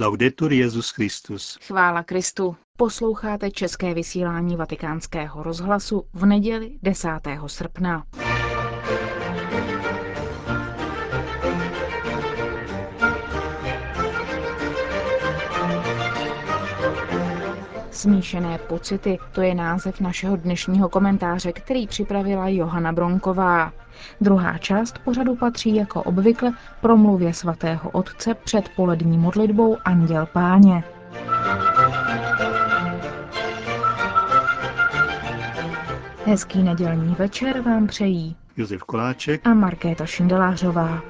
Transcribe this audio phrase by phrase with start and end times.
[0.00, 1.58] Laudetur Jezus Christus.
[1.66, 2.56] Chvála Kristu.
[2.76, 7.08] Posloucháte české vysílání Vatikánského rozhlasu v neděli 10.
[7.46, 8.04] srpna.
[18.00, 23.72] Smíšené pocity, to je název našeho dnešního komentáře, který připravila Johana Bronková.
[24.20, 30.84] Druhá část pořadu patří jako obvykle promluvě svatého otce před polední modlitbou Anděl Páně.
[36.26, 41.02] Hezký nedělní večer vám přejí Josef Koláček a Markéta Šindelářová.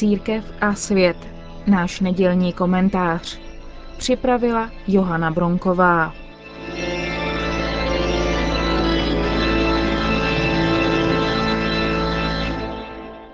[0.00, 1.16] Církev a svět.
[1.66, 3.38] Náš nedělní komentář.
[3.98, 6.14] Připravila Johana Bronková.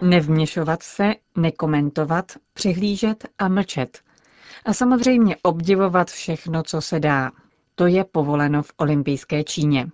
[0.01, 4.01] Nevměšovat se, nekomentovat, přihlížet a mlčet.
[4.65, 7.31] A samozřejmě obdivovat všechno, co se dá.
[7.75, 9.87] To je povoleno v olympijské Číně.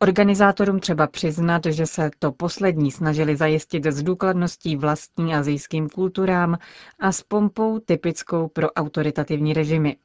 [0.00, 6.58] Organizátorům třeba přiznat, že se to poslední snažili zajistit s důkladností vlastní azijským kulturám
[7.00, 9.96] a s pompou typickou pro autoritativní režimy.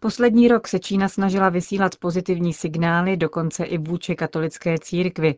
[0.00, 5.34] Poslední rok se Čína snažila vysílat pozitivní signály dokonce i vůči katolické církvi,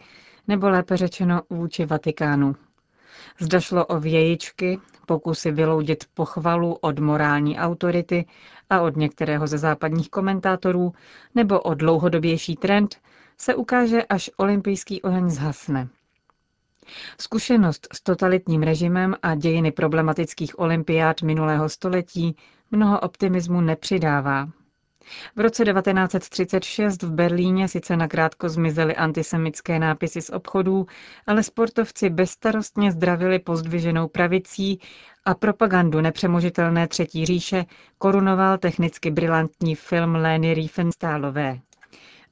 [0.49, 2.57] nebo lépe řečeno vůči Vatikánu.
[3.41, 8.27] Zda šlo o vějičky, pokusy vyloudit pochvalu od morální autority
[8.71, 10.93] a od některého ze západních komentátorů,
[11.35, 12.97] nebo o dlouhodobější trend,
[13.39, 15.89] se ukáže, až olympijský oheň zhasne.
[17.20, 22.37] Zkušenost s totalitním režimem a dějiny problematických olympiád minulého století
[22.70, 24.48] mnoho optimismu nepřidává.
[25.37, 30.87] V roce 1936 v Berlíně sice nakrátko zmizely antisemické nápisy z obchodů,
[31.27, 34.81] ale sportovci bezstarostně zdravili pozdviženou pravicí
[35.25, 37.64] a propagandu nepřemožitelné třetí říše
[37.98, 41.58] korunoval technicky brilantní film Lény Riefenstahlové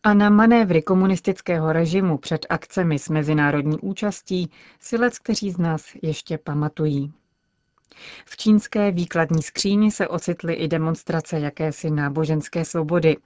[0.04, 4.50] a na manévry komunistického režimu před akcemi s mezinárodní účastí
[4.81, 7.12] si lec, kteří z nás ještě pamatují.
[8.26, 13.16] V čínské výkladní skříni se ocitly i demonstrace jakési náboženské svobody.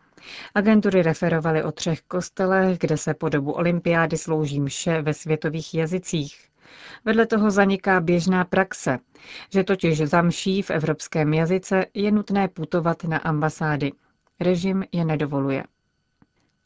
[0.55, 6.49] Agentury referovaly o třech kostelech, kde se po dobu olympiády slouží mše ve světových jazycích.
[7.05, 8.99] Vedle toho zaniká běžná praxe,
[9.53, 13.93] že totiž za mší v evropském jazyce je nutné putovat na ambasády.
[14.41, 15.65] Režim je nedovoluje.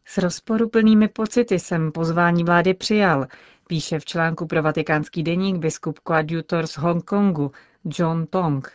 [0.05, 3.27] S rozporuplnými pocity jsem pozvání vlády přijal,
[3.67, 7.53] píše v článku pro vatikánský deník biskup koadjutor z Hongkongu
[7.85, 8.73] John Tong.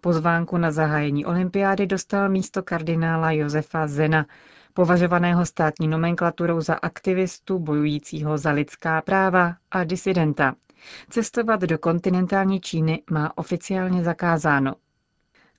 [0.00, 4.26] Pozvánku na zahájení olympiády dostal místo kardinála Josefa Zena,
[4.74, 10.54] považovaného státní nomenklaturou za aktivistu bojujícího za lidská práva a disidenta.
[11.10, 14.74] Cestovat do kontinentální Číny má oficiálně zakázáno.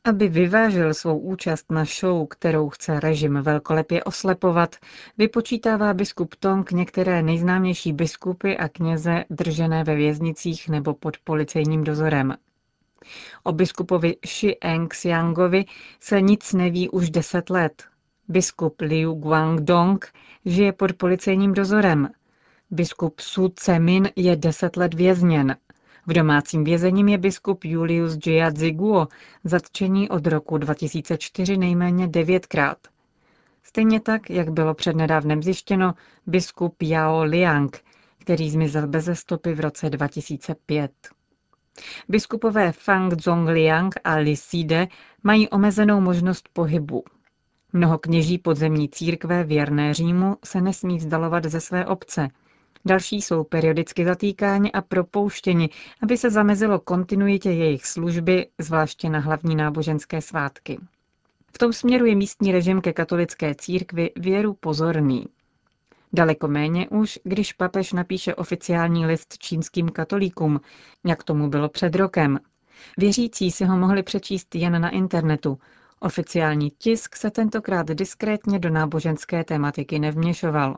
[0.04, 4.76] Aby vyvážil svou účast na show, kterou chce režim velkolepě oslepovat,
[5.18, 12.34] vypočítává biskup Tong některé nejznámější biskupy a kněze držené ve věznicích nebo pod policejním dozorem.
[13.44, 15.66] O biskupovi Shi Eng Xiangovi
[16.00, 17.84] se nic neví už deset let.
[18.28, 20.06] Biskup Liu Guangdong
[20.46, 22.10] žije pod policejním dozorem.
[22.72, 25.56] Biskup Su Cemin je deset let vězněn.
[26.08, 29.08] V domácím vězením je biskup Julius Jiadziguo,
[29.44, 32.78] zatčený od roku 2004 nejméně devětkrát.
[33.64, 35.94] Stejně tak, jak bylo přednedávnem zjištěno,
[36.28, 37.78] biskup Yao Liang,
[38.18, 40.92] který zmizel bez stopy v roce 2005.
[42.10, 44.88] Biskupové Fang Zongliang a Li Side
[45.24, 47.04] mají omezenou možnost pohybu.
[47.74, 52.28] Mnoho kněží podzemní církve věrné Římu se nesmí vzdalovat ze své obce–
[52.85, 55.69] Další jsou periodicky zatýkáni a propouštěni,
[56.03, 60.79] aby se zamezilo kontinuitě jejich služby, zvláště na hlavní náboženské svátky.
[61.53, 65.25] V tom směru je místní režim ke katolické církvi věru pozorný.
[66.13, 70.62] Daleko méně už, když papež napíše oficiální list čínským katolíkům,
[71.06, 72.39] jak tomu bylo před rokem.
[72.98, 75.59] Věřící si ho mohli přečíst jen na internetu.
[76.00, 80.77] Oficiální tisk se tentokrát diskrétně do náboženské tematiky nevměšoval.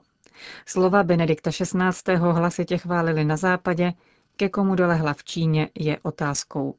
[0.65, 2.15] Slova Benedikta XVI.
[2.15, 3.93] hlasitě chválili na západě,
[4.35, 6.75] ke komu dolehla v Číně je otázkou.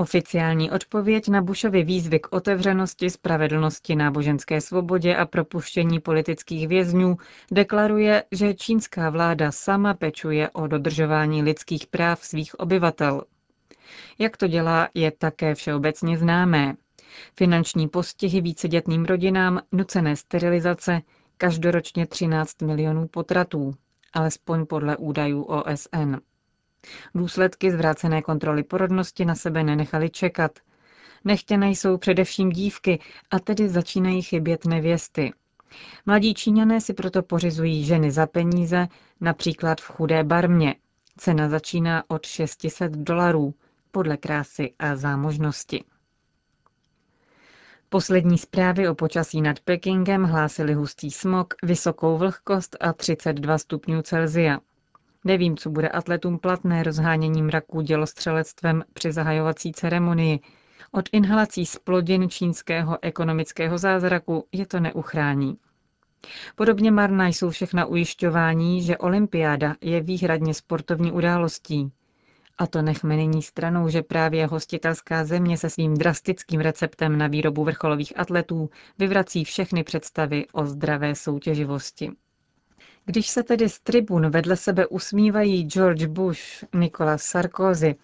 [0.00, 7.16] Oficiální odpověď na Bushovy výzvy k otevřenosti, spravedlnosti, náboženské svobodě a propuštění politických vězňů
[7.52, 13.22] deklaruje, že čínská vláda sama pečuje o dodržování lidských práv svých obyvatel.
[14.18, 16.74] Jak to dělá, je také všeobecně známé.
[17.36, 21.00] Finanční postihy vícedětným rodinám, nucené sterilizace,
[21.38, 23.74] každoročně 13 milionů potratů,
[24.12, 26.16] alespoň podle údajů OSN.
[27.14, 30.58] Důsledky zvrácené kontroly porodnosti na sebe nenechali čekat.
[31.24, 33.00] Nechtěné jsou především dívky
[33.30, 35.32] a tedy začínají chybět nevěsty.
[36.06, 38.86] Mladí Číňané si proto pořizují ženy za peníze,
[39.20, 40.74] například v chudé barmě.
[41.16, 43.54] Cena začíná od 600 dolarů,
[43.90, 45.84] podle krásy a zámožnosti.
[47.90, 54.58] Poslední zprávy o počasí nad Pekingem hlásily hustý smog, vysokou vlhkost a 32 stupňů Celzia.
[55.24, 60.40] Nevím, co bude atletům platné rozhánění mraků dělostřelectvem při zahajovací ceremonii.
[60.92, 65.58] Od inhalací splodin čínského ekonomického zázraku je to neuchrání.
[66.54, 71.92] Podobně marná jsou všechna ujišťování, že olympiáda je výhradně sportovní událostí.
[72.58, 77.64] A to nechme nyní stranou, že právě hostitelská země se svým drastickým receptem na výrobu
[77.64, 82.10] vrcholových atletů vyvrací všechny představy o zdravé soutěživosti.
[83.04, 86.40] Když se tedy z tribun vedle sebe usmívají George Bush,
[86.74, 87.94] Nicolas Sarkozy,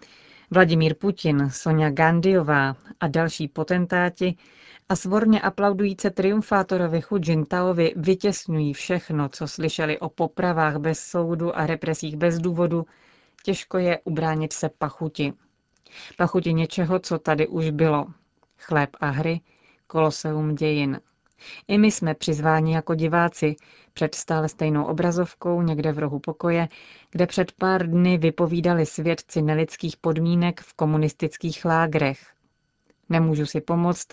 [0.50, 4.36] Vladimír Putin, Sonja Gandhiová a další potentáti
[4.88, 11.66] a svorně aplaudujíce triumfátorovi Hu Jintaovi vytěsňují všechno, co slyšeli o popravách bez soudu a
[11.66, 12.86] represích bez důvodu,
[13.44, 15.32] těžko je ubránit se pachuti.
[16.16, 18.06] Pachuti něčeho, co tady už bylo.
[18.58, 19.40] Chléb a hry,
[19.86, 21.00] koloseum dějin.
[21.68, 23.56] I my jsme přizváni jako diváci
[23.92, 26.68] před stále stejnou obrazovkou někde v rohu pokoje,
[27.10, 32.18] kde před pár dny vypovídali svědci nelidských podmínek v komunistických lágrech.
[33.08, 34.08] Nemůžu si pomoct,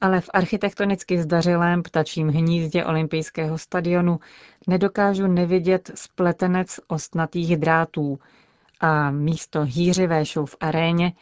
[0.00, 4.20] ale v architektonicky zdařilém ptačím hnízdě olympijského stadionu
[4.68, 8.18] nedokážu nevidět spletenec ostnatých drátů
[8.82, 11.12] a místo hýřivé show v aréně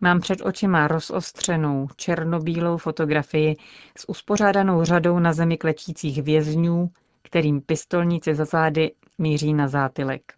[0.00, 3.56] mám před očima rozostřenou černobílou fotografii
[3.98, 6.90] s uspořádanou řadou na zemi klečících vězňů,
[7.22, 10.32] kterým pistolníci za zády míří na zátylek.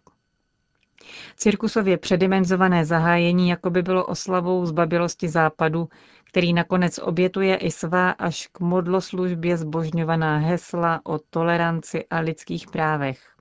[1.37, 5.89] Cirkusově předimenzované zahájení jako by bylo oslavou zbabilosti západu,
[6.23, 13.36] který nakonec obětuje i svá až k modloslužbě zbožňovaná hesla o toleranci a lidských právech.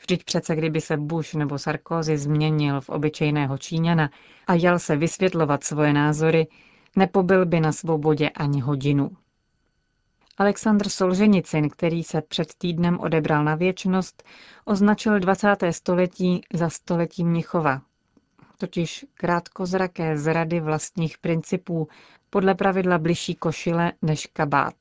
[0.00, 4.10] Vždyť přece, kdyby se Bush nebo Sarkozy změnil v obyčejného Číňana
[4.46, 6.46] a jel se vysvětlovat svoje názory,
[6.96, 9.10] nepobyl by na svobodě ani hodinu.
[10.38, 14.22] Aleksandr Solženicin, který se před týdnem odebral na věčnost,
[14.64, 15.56] označil 20.
[15.70, 17.82] století za století Mnichova,
[18.58, 21.88] totiž krátkozraké zrady vlastních principů
[22.30, 24.74] podle pravidla bližší košile než kabát.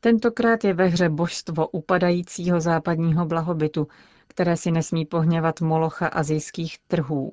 [0.00, 3.88] Tentokrát je ve hře božstvo upadajícího západního blahobytu,
[4.28, 7.32] které si nesmí pohněvat molocha azijských trhů.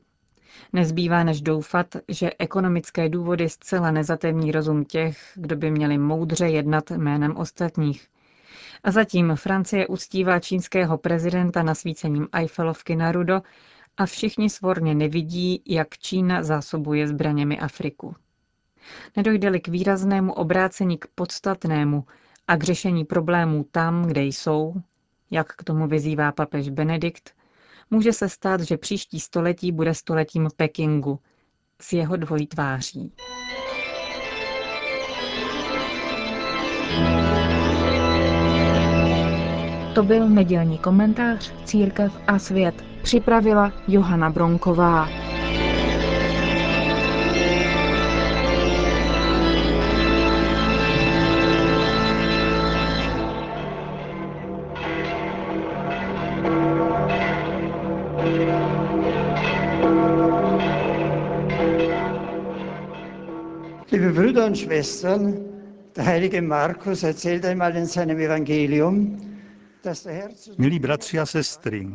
[0.73, 6.91] Nezbývá než doufat, že ekonomické důvody zcela nezatemní rozum těch, kdo by měli moudře jednat
[6.91, 8.07] jménem ostatních.
[8.83, 13.41] A zatím Francie uctívá čínského prezidenta nasvícením Eiffelovky na rudo
[13.97, 18.15] a všichni svorně nevidí, jak Čína zásobuje zbraněmi Afriku.
[19.17, 22.05] Nedojde-li k výraznému obrácení k podstatnému
[22.47, 24.73] a k řešení problémů tam, kde jsou,
[25.31, 27.31] jak k tomu vyzývá papež Benedikt,
[27.91, 31.19] může se stát, že příští století bude stoletím Pekingu
[31.81, 33.11] s jeho dvojí tváří.
[39.95, 42.85] To byl nedělní komentář Církev a svět.
[43.03, 45.22] Připravila Johana Bronková.
[64.53, 65.33] Und Schwestern,
[65.95, 69.17] der heilige Markus erzählt einmal in seinem Evangelium,
[69.81, 71.89] dass der Herr Milí bratři a sestry,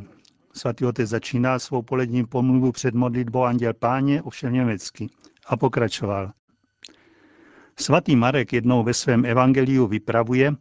[0.53, 5.09] svatý otec začíná svou polední pomluvu před modlitbou Anděl Páně, ovšem německy,
[5.47, 6.33] a pokračoval.
[7.77, 10.55] Svatý Marek jednou ve svém evangeliu vypravuje,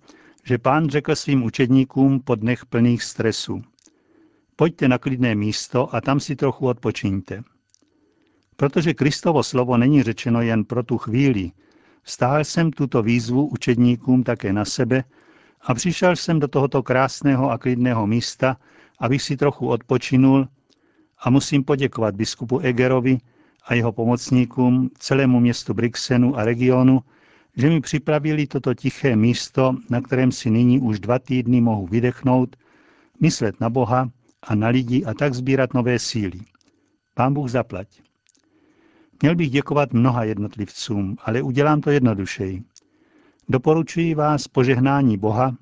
[0.44, 3.62] že pán řekl svým učedníkům po dnech plných stresu.
[4.56, 7.44] Pojďte na klidné místo a tam si trochu odpočiňte.
[8.56, 11.52] Protože Kristovo slovo není řečeno jen pro tu chvíli,
[12.08, 15.04] stál jsem tuto výzvu učedníkům také na sebe
[15.62, 18.58] a přišel jsem do tohoto krásného a klidného místa,
[19.00, 20.48] abych si trochu odpočinul
[21.20, 23.18] a musím poděkovat biskupu Egerovi
[23.68, 27.02] a jeho pomocníkům, celému městu Brixenu a regionu,
[27.58, 32.56] že mi připravili toto tiché místo, na kterém si nyní už dva týdny mohu vydechnout,
[33.22, 34.10] myslet na Boha
[34.44, 36.40] a na lidi a tak sbírat nové síly.
[37.14, 38.07] Pán Bůh zaplať.
[39.22, 42.64] Měl bych děkovat mnoha jednotlivcům, ale udělám to jednodušeji.
[43.50, 45.58] Doporučuji vás požehnání Boha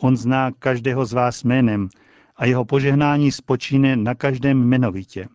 [0.00, 1.88] On zná každého z vás jménem
[2.36, 5.28] a jeho požehnání spočíne na každém jmenovitě.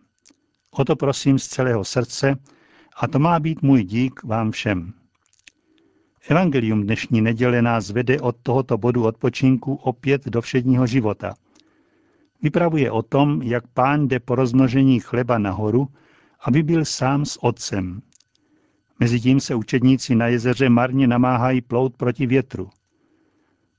[0.70, 2.36] O to prosím z celého srdce
[2.96, 4.92] a to má být můj dík vám všem.
[6.28, 11.34] Evangelium dnešní neděle nás vede od tohoto bodu odpočinku opět do všedního života.
[12.42, 15.88] Vypravuje o tom, jak pán jde po rozmnožení chleba nahoru,
[16.40, 18.02] aby byl sám s otcem.
[19.00, 22.70] Mezitím se učedníci na jezeře marně namáhají plout proti větru.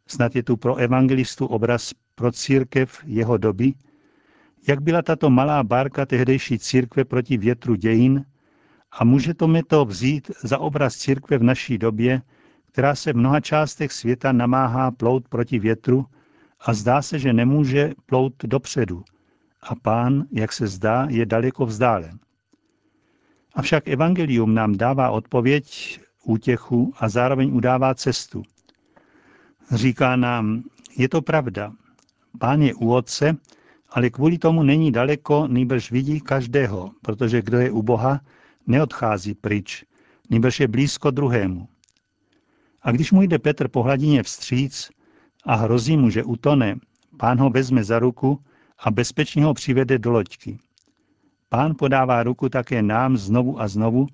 [0.08, 3.74] Snad je tu pro evangelistu obraz pro církev jeho doby,
[4.68, 8.26] jak byla tato malá bárka tehdejší církve proti větru dějin
[8.92, 12.22] a může to mi to vzít za obraz církve v naší době,
[12.66, 16.06] která se v mnoha částech světa namáhá plout proti větru
[16.60, 19.04] a zdá se, že nemůže plout dopředu.
[19.62, 22.20] A pán, jak se zdá, je daleko vzdálen.
[23.54, 28.44] Avšak evangelium nám dává odpověď, útěchu a zároveň udává cestu.
[29.72, 30.64] Říká nám,
[30.98, 31.74] je to pravda,
[32.40, 33.38] pán je u otce,
[33.90, 38.22] ale kvůli tomu není daleko, nýbrž vidí každého, protože kdo je u Boha,
[38.68, 39.86] neodchází pryč,
[40.30, 41.68] nýbrž je blízko druhému.
[42.82, 44.90] A když mu jde Petr po hladině vstříc
[45.46, 46.76] a hrozí mu, že utone,
[47.18, 48.40] pán ho vezme za ruku
[48.80, 50.60] a bezpečně ho přivede do loďky.
[51.54, 54.08] Pán podává ruku také nám znovu a znovu,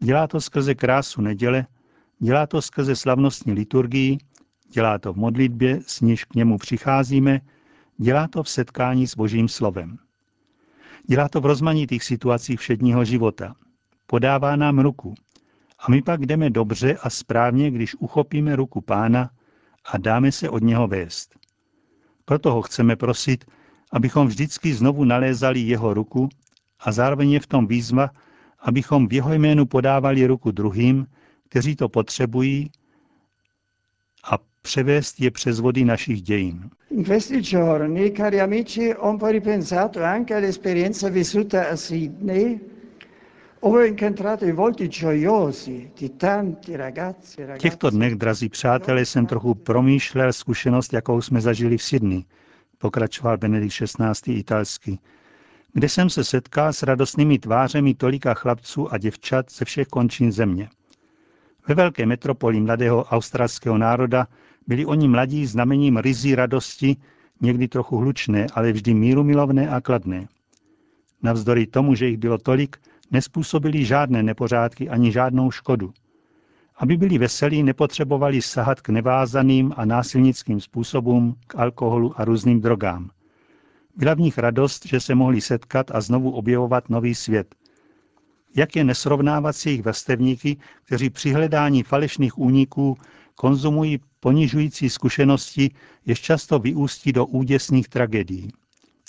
[0.00, 1.66] dělá to skrze krásu neděle,
[2.18, 4.18] dělá to skrze slavnostní liturgii,
[4.72, 7.40] dělá to v modlitbě, s níž k němu přicházíme,
[7.98, 9.98] dělá to v setkání s Božím slovem.
[11.06, 13.54] Dělá to v rozmanitých situacích všedního života.
[14.06, 15.14] Podává nám ruku.
[15.78, 19.30] A my pak jdeme dobře a správně, když uchopíme ruku pána
[19.92, 21.38] a dáme se od něho vést.
[22.24, 23.44] Proto ho chceme prosit,
[23.92, 26.28] abychom vždycky znovu nalézali jeho ruku
[26.80, 28.10] a zároveň je v tom výzva,
[28.58, 31.06] abychom v jeho jménu podávali ruku druhým,
[31.48, 32.70] kteří to potřebují
[34.24, 36.70] a převést je přes vody našich dějin.
[36.90, 42.60] In questi giorni, cari amici, ho un po' ripensato anche all'esperienza vissuta a Sydney,
[43.60, 49.26] ho incontrato i volti gioiosi di tanti ragazzi e V těchto dnech, drazí přátelé, jsem
[49.26, 52.24] trochu promýšlel zkušenost, jakou jsme zažili v Sydney,
[52.78, 54.32] pokračoval Benedikt XVI.
[54.32, 54.98] italsky,
[55.72, 60.68] kde jsem se setkal s radostnými tvářemi tolika chlapců a děvčat ze všech končin země.
[61.68, 64.26] Ve velké metropoli mladého australského národa
[64.66, 66.96] byli oni mladí znamením rizí radosti,
[67.40, 70.28] někdy trochu hlučné, ale vždy míru milovné a kladné.
[71.22, 72.76] Navzdory tomu, že jich bylo tolik,
[73.10, 75.92] nespůsobili žádné nepořádky ani žádnou škodu.
[76.76, 83.10] Aby byli veselí, nepotřebovali sahat k nevázaným a násilnickým způsobům, k alkoholu a různým drogám.
[83.98, 87.54] Byla v nich radost, že se mohli setkat a znovu objevovat nový svět.
[88.56, 92.96] Jak je nesrovnávat si jejich vrstevníky, kteří při hledání falešných úniků
[93.34, 95.70] konzumují ponižující zkušenosti,
[96.06, 98.50] jež často vyústí do úděsných tragédií.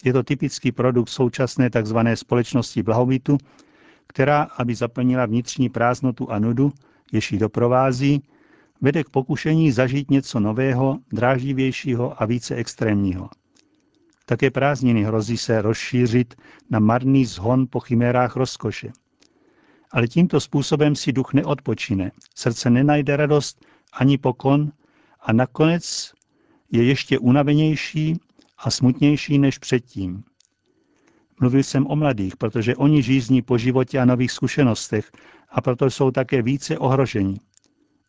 [0.03, 1.97] Je to typický produkt současné tzv.
[2.13, 3.37] společnosti blahobytu,
[4.07, 6.73] která, aby zaplnila vnitřní prázdnotu a nudu,
[7.11, 8.23] jež ji doprovází,
[8.81, 13.29] vede k pokušení zažít něco nového, dráždivějšího a více extrémního.
[14.29, 16.35] Také prázdniny hrozí se rozšířit
[16.69, 18.91] na marný zhon po chimérách rozkoše.
[19.91, 24.71] Ale tímto způsobem si duch neodpočine, srdce nenajde radost ani pokon
[25.21, 26.13] a nakonec
[26.71, 28.19] je ještě unavenější
[28.57, 30.23] a smutnější než předtím.
[31.39, 35.11] Mluvil jsem o mladých, protože oni žízní po životě a nových zkušenostech
[35.49, 37.39] a proto jsou také více ohroženi.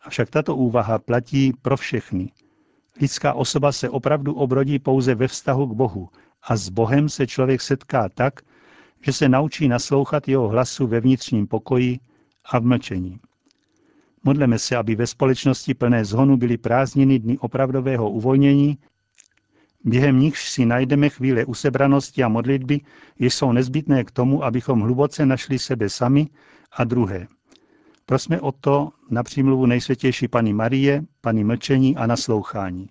[0.01, 2.33] Avšak tato úvaha platí pro všechny.
[3.01, 6.09] Lidská osoba se opravdu obrodí pouze ve vztahu k Bohu
[6.43, 8.41] a s Bohem se člověk setká tak,
[9.03, 11.99] že se naučí naslouchat jeho hlasu ve vnitřním pokoji
[12.45, 13.21] a v mlčení.
[14.25, 18.79] Modleme se, aby ve společnosti plné zhonu byly prázdniny dny opravdového uvolnění,
[19.85, 22.81] během nichž si najdeme chvíle usebranosti a modlitby,
[23.19, 26.29] jež jsou nezbytné k tomu, abychom hluboce našli sebe sami
[26.73, 27.27] a druhé.
[28.11, 32.91] Prosme o to na přímluvu nejsvětější Pany Marie, Pany mlčení a naslouchání.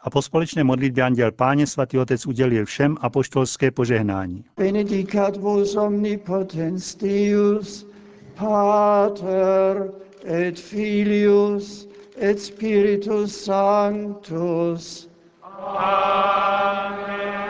[0.00, 4.44] A po společné modlitbě Anděl Páně svatý Otec udělil všem apoštolské požehnání.
[4.56, 7.86] Benedicat vos omnipotens Deus,
[8.34, 9.92] Pater
[10.24, 11.88] et Filius
[12.20, 15.10] et Spiritus Sanctus.
[15.42, 17.47] Amen.